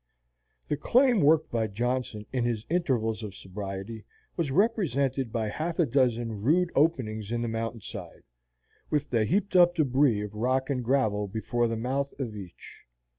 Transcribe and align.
The 0.67 0.77
claim 0.77 1.21
worked 1.21 1.51
by 1.51 1.67
Johnson 1.67 2.25
in 2.33 2.43
his 2.43 2.65
intervals 2.71 3.21
of 3.21 3.35
sobriety 3.35 4.03
was 4.35 4.49
represented 4.49 5.31
by 5.31 5.49
half 5.49 5.77
a 5.77 5.85
dozen 5.85 6.41
rude 6.41 6.71
openings 6.73 7.31
in 7.31 7.43
the 7.43 7.47
mountain 7.47 7.81
side, 7.81 8.23
with 8.89 9.11
the 9.11 9.25
heaped 9.25 9.55
up 9.55 9.75
debris 9.75 10.21
of 10.23 10.33
rock 10.33 10.71
and 10.71 10.83
gravel 10.83 11.27
before 11.27 11.67
the 11.67 11.77
mouth 11.77 12.19
of 12.19 12.35
each. 12.35 12.85